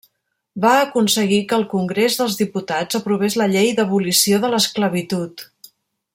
[0.61, 5.47] Va aconseguir que el Congrés dels Diputats aprovés la Llei d'abolició de l'esclavitud.